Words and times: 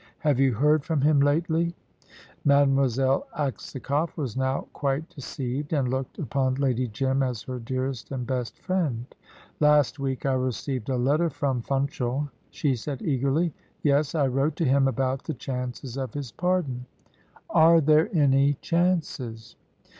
Have 0.17 0.39
you 0.39 0.55
heard 0.55 0.83
from 0.83 1.01
him 1.01 1.19
lately?" 1.19 1.75
Mademoiselle 2.43 3.27
Aksakoff 3.37 4.17
was 4.17 4.35
now 4.35 4.65
quite 4.73 5.07
deceived, 5.09 5.73
and 5.73 5.89
looked 5.91 6.17
upon 6.17 6.55
Lady 6.55 6.87
Jim 6.87 7.21
as 7.21 7.43
her 7.43 7.59
dearest 7.59 8.09
and 8.09 8.25
best 8.25 8.57
friend. 8.57 9.05
"Last 9.59 9.99
week 9.99 10.25
I 10.25 10.33
received 10.33 10.89
a 10.89 10.97
letter 10.97 11.29
from 11.29 11.61
Funchal," 11.61 12.31
she 12.49 12.75
said 12.75 13.03
eagerly. 13.03 13.53
"Yes; 13.83 14.15
I 14.15 14.25
wrote 14.25 14.55
to 14.55 14.65
him 14.65 14.87
about 14.87 15.25
the 15.25 15.35
chances 15.35 15.97
of 15.99 16.15
his 16.15 16.31
pardon" 16.31 16.87
"Are 17.51 17.79
there 17.79 18.09
any 18.11 18.53
chances?" 18.55 19.55